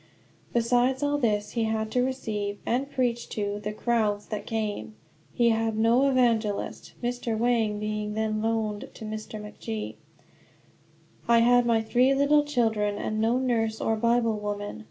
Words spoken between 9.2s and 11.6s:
MacG. I